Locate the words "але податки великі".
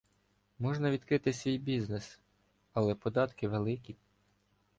2.73-3.95